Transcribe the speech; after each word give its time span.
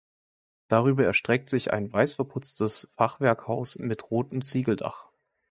Darüber 0.67 1.05
erstreckt 1.05 1.51
sich 1.51 1.71
ein 1.73 1.93
weiß 1.93 2.15
verputztes 2.15 2.89
Fachwerkhaus 2.97 3.77
mit 3.77 4.09
rotem 4.09 4.41
Ziegeldach. 4.41 5.09